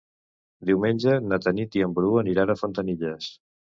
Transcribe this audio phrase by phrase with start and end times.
[0.69, 3.29] Diumenge na Tanit i en Bru aniran a Fontanilles.